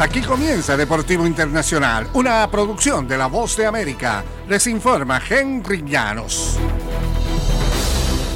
Aquí 0.00 0.22
comienza 0.22 0.78
Deportivo 0.78 1.26
Internacional, 1.26 2.08
una 2.14 2.50
producción 2.50 3.06
de 3.06 3.18
La 3.18 3.26
Voz 3.26 3.54
de 3.58 3.66
América. 3.66 4.24
Les 4.48 4.66
informa 4.66 5.20
Henry 5.28 5.84
Llanos. 5.86 6.56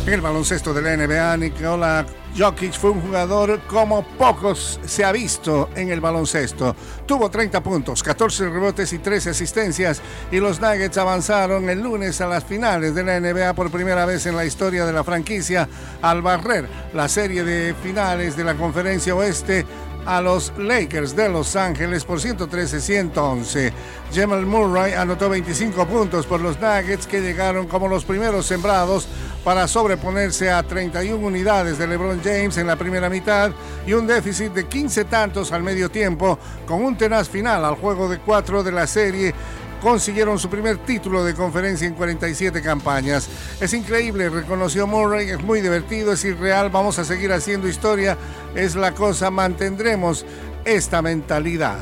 En 0.06 0.12
el 0.12 0.20
baloncesto 0.20 0.74
de 0.74 0.82
la 0.82 0.94
NBA, 0.94 1.38
Nikola 1.38 2.04
Jokic 2.36 2.72
fue 2.72 2.90
un 2.90 3.00
jugador 3.00 3.60
como 3.66 4.02
pocos 4.02 4.80
se 4.84 5.04
ha 5.04 5.12
visto 5.12 5.70
en 5.76 5.90
el 5.90 6.00
baloncesto. 6.00 6.74
Tuvo 7.06 7.30
30 7.30 7.62
puntos, 7.62 8.02
14 8.02 8.50
rebotes 8.50 8.92
y 8.92 8.98
13 8.98 9.30
asistencias 9.30 10.02
y 10.32 10.40
los 10.40 10.60
Nuggets 10.60 10.98
avanzaron 10.98 11.70
el 11.70 11.80
lunes 11.80 12.20
a 12.20 12.26
las 12.26 12.44
finales 12.44 12.94
de 12.94 13.04
la 13.04 13.20
NBA 13.20 13.54
por 13.54 13.70
primera 13.70 14.04
vez 14.04 14.26
en 14.26 14.36
la 14.36 14.44
historia 14.44 14.84
de 14.84 14.92
la 14.92 15.04
franquicia 15.04 15.68
al 16.02 16.22
barrer 16.22 16.68
la 16.92 17.08
serie 17.08 17.44
de 17.44 17.74
finales 17.82 18.36
de 18.36 18.44
la 18.44 18.54
conferencia 18.54 19.14
oeste 19.14 19.64
a 20.06 20.20
los 20.20 20.52
Lakers 20.58 21.16
de 21.16 21.28
Los 21.28 21.56
Ángeles 21.56 22.04
por 22.04 22.20
113-111. 22.20 23.72
Jamal 24.14 24.46
Murray 24.46 24.92
anotó 24.92 25.28
25 25.28 25.86
puntos 25.86 26.26
por 26.26 26.40
los 26.40 26.60
Nuggets 26.60 27.06
que 27.06 27.20
llegaron 27.20 27.66
como 27.66 27.88
los 27.88 28.04
primeros 28.04 28.46
sembrados 28.46 29.08
para 29.44 29.68
sobreponerse 29.68 30.50
a 30.50 30.62
31 30.62 31.26
unidades 31.26 31.78
de 31.78 31.86
LeBron 31.86 32.20
James 32.22 32.56
en 32.56 32.66
la 32.66 32.76
primera 32.76 33.10
mitad 33.10 33.50
y 33.86 33.92
un 33.92 34.06
déficit 34.06 34.52
de 34.52 34.66
15 34.66 35.04
tantos 35.04 35.52
al 35.52 35.62
medio 35.62 35.90
tiempo 35.90 36.38
con 36.66 36.82
un 36.82 36.96
tenaz 36.96 37.28
final 37.28 37.64
al 37.64 37.74
juego 37.74 38.08
de 38.08 38.18
cuatro 38.18 38.62
de 38.62 38.72
la 38.72 38.86
serie 38.86 39.34
consiguieron 39.80 40.38
su 40.38 40.48
primer 40.48 40.78
título 40.78 41.24
de 41.24 41.34
conferencia 41.34 41.86
en 41.86 41.94
47 41.94 42.62
campañas. 42.62 43.28
Es 43.60 43.72
increíble, 43.74 44.28
reconoció 44.28 44.86
Murray, 44.86 45.30
es 45.30 45.42
muy 45.42 45.60
divertido, 45.60 46.12
es 46.12 46.24
irreal, 46.24 46.70
vamos 46.70 46.98
a 46.98 47.04
seguir 47.04 47.32
haciendo 47.32 47.68
historia, 47.68 48.16
es 48.54 48.74
la 48.76 48.92
cosa, 48.92 49.30
mantendremos 49.30 50.24
esta 50.64 51.02
mentalidad. 51.02 51.78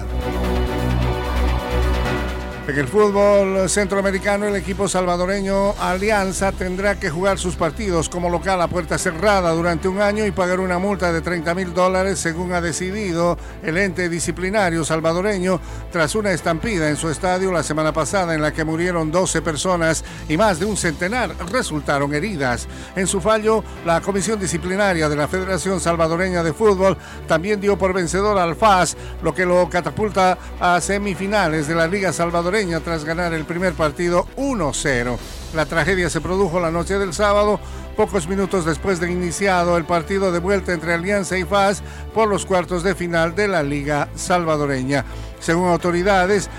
En 2.68 2.78
el 2.78 2.86
fútbol 2.86 3.68
centroamericano, 3.68 4.46
el 4.46 4.54
equipo 4.54 4.86
salvadoreño 4.86 5.72
Alianza 5.80 6.52
tendrá 6.52 6.94
que 6.94 7.10
jugar 7.10 7.36
sus 7.36 7.56
partidos 7.56 8.08
como 8.08 8.30
local 8.30 8.62
a 8.62 8.68
puerta 8.68 8.98
cerrada 8.98 9.50
durante 9.50 9.88
un 9.88 10.00
año 10.00 10.24
y 10.24 10.30
pagar 10.30 10.60
una 10.60 10.78
multa 10.78 11.12
de 11.12 11.22
30 11.22 11.56
mil 11.56 11.74
dólares, 11.74 12.20
según 12.20 12.52
ha 12.52 12.60
decidido 12.60 13.36
el 13.64 13.78
ente 13.78 14.08
disciplinario 14.08 14.84
salvadoreño, 14.84 15.60
tras 15.90 16.14
una 16.14 16.30
estampida 16.30 16.88
en 16.88 16.94
su 16.94 17.08
estadio 17.08 17.50
la 17.50 17.64
semana 17.64 17.92
pasada 17.92 18.32
en 18.32 18.40
la 18.40 18.52
que 18.52 18.64
murieron 18.64 19.10
12 19.10 19.42
personas 19.42 20.04
y 20.28 20.36
más 20.36 20.60
de 20.60 20.66
un 20.66 20.76
centenar 20.76 21.34
resultaron 21.50 22.14
heridas. 22.14 22.68
En 22.94 23.08
su 23.08 23.20
fallo, 23.20 23.64
la 23.84 24.00
Comisión 24.00 24.38
Disciplinaria 24.38 25.08
de 25.08 25.16
la 25.16 25.26
Federación 25.26 25.80
Salvadoreña 25.80 26.44
de 26.44 26.52
Fútbol 26.52 26.96
también 27.26 27.60
dio 27.60 27.76
por 27.76 27.92
vencedor 27.92 28.38
al 28.38 28.54
FAS, 28.54 28.96
lo 29.20 29.34
que 29.34 29.44
lo 29.44 29.68
catapulta 29.68 30.38
a 30.60 30.80
semifinales 30.80 31.66
de 31.66 31.74
la 31.74 31.88
Liga 31.88 32.12
Salvadoreña 32.52 32.80
tras 32.80 33.06
ganar 33.06 33.32
el 33.32 33.46
primer 33.46 33.72
partido 33.72 34.26
1-0. 34.36 35.16
La 35.54 35.64
tragedia 35.64 36.10
se 36.10 36.20
produjo 36.20 36.60
la 36.60 36.70
noche 36.70 36.98
del 36.98 37.14
sábado, 37.14 37.58
pocos 37.96 38.28
minutos 38.28 38.66
después 38.66 39.00
de 39.00 39.10
iniciado 39.10 39.78
el 39.78 39.86
partido 39.86 40.30
de 40.32 40.38
vuelta 40.38 40.74
entre 40.74 40.92
Alianza 40.92 41.38
y 41.38 41.44
FAS 41.44 41.82
por 42.12 42.28
los 42.28 42.44
cuartos 42.44 42.82
de 42.82 42.94
final 42.94 43.34
de 43.34 43.48
la 43.48 43.62
Liga 43.62 44.10
Salvadoreña. 44.14 45.06
Según 45.40 45.70
autoridades, 45.70 46.50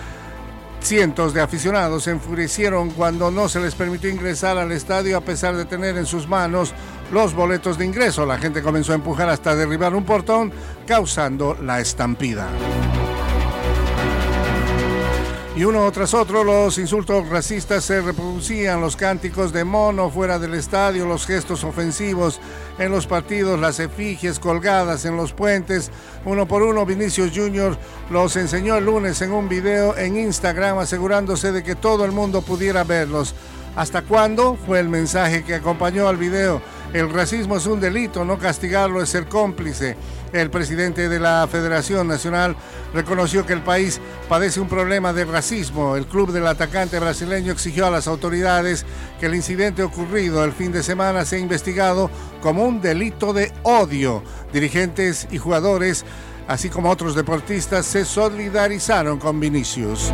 Cientos 0.81 1.33
de 1.33 1.39
aficionados 1.39 2.03
se 2.03 2.11
enfurecieron 2.11 2.89
cuando 2.89 3.31
no 3.31 3.47
se 3.47 3.61
les 3.61 3.73
permitió 3.73 4.09
ingresar 4.09 4.57
al 4.57 4.73
estadio 4.73 5.16
a 5.16 5.22
pesar 5.22 5.55
de 5.55 5.63
tener 5.63 5.95
en 5.95 6.05
sus 6.05 6.28
manos 6.28 6.73
los 7.09 7.33
boletos 7.33 7.78
de 7.78 7.85
ingreso. 7.85 8.25
La 8.25 8.38
gente 8.38 8.61
comenzó 8.61 8.91
a 8.91 8.95
empujar 8.95 9.30
hasta 9.30 9.55
derribar 9.55 9.95
un 9.95 10.03
portón, 10.03 10.52
causando 10.85 11.55
la 11.61 11.80
estampida. 11.80 12.50
Y 15.55 15.65
uno 15.65 15.91
tras 15.91 16.15
otro 16.15 16.43
los 16.43 16.79
insultos 16.79 17.29
racistas 17.29 17.83
se 17.85 18.01
reproducían, 18.01 18.81
los 18.81 18.95
cánticos 18.95 19.53
de 19.53 19.63
mono 19.63 20.09
fuera 20.09 20.39
del 20.39 20.55
estadio, 20.55 21.05
los 21.05 21.28
gestos 21.28 21.63
ofensivos 21.63 22.39
en 22.79 22.89
los 22.91 23.05
partidos, 23.05 23.59
las 23.59 23.79
efigies 23.79 24.39
colgadas 24.39 25.05
en 25.05 25.16
los 25.16 25.31
puentes. 25.31 25.91
Uno 26.25 26.47
por 26.47 26.63
uno, 26.63 26.88
Vinicius 26.88 27.33
Jr. 27.35 27.78
los 28.09 28.35
enseñó 28.35 28.78
el 28.78 28.85
lunes 28.85 29.22
en 29.22 29.31
un 29.31 29.47
video 29.47 29.95
en 29.95 30.17
Instagram 30.17 30.79
asegurándose 30.79 31.51
de 31.51 31.61
que 31.61 31.75
todo 31.75 32.03
el 32.03 32.13
mundo 32.13 32.41
pudiera 32.41 32.83
verlos. 32.83 33.35
¿Hasta 33.75 34.03
cuándo? 34.03 34.56
Fue 34.56 34.79
el 34.79 34.88
mensaje 34.88 35.44
que 35.44 35.56
acompañó 35.56 36.07
al 36.07 36.17
video. 36.17 36.61
El 36.94 37.11
racismo 37.11 37.57
es 37.57 37.66
un 37.66 37.79
delito, 37.79 38.23
no 38.23 38.38
castigarlo 38.38 39.01
es 39.01 39.09
ser 39.09 39.28
cómplice. 39.28 39.97
El 40.31 40.51
presidente 40.51 41.09
de 41.09 41.19
la 41.19 41.47
Federación 41.51 42.07
Nacional 42.07 42.56
reconoció 42.94 43.47
que 43.47 43.53
el 43.53 43.63
país 43.63 44.00
padece 44.29 44.59
un 44.59 44.67
problema 44.67 45.11
de 45.11 45.25
racismo. 45.25 45.95
El 45.95 46.06
club 46.06 46.31
del 46.31 46.45
atacante 46.45 47.00
brasileño 47.00 47.51
exigió 47.51 47.88
a 47.88 47.91
las 47.91 48.07
autoridades 48.07 48.85
que 49.19 49.25
el 49.25 49.34
incidente 49.34 49.81
ocurrido 49.81 50.44
el 50.44 50.51
fin 50.51 50.72
de 50.72 50.84
semana 50.84 51.25
sea 51.25 51.40
investigado 51.40 52.11
como 52.44 52.66
un 52.66 52.79
delito 52.79 53.34
de 53.34 53.51
odio. 53.63 54.23
Dirigentes 54.51 55.28
y 55.31 55.40
jugadores, 55.40 56.05
así 56.47 56.69
como 56.69 56.91
otros 56.91 57.16
deportistas, 57.16 57.88
se 57.88 58.05
solidarizaron 58.05 59.17
con 59.17 59.40
Vinicius. 59.40 60.13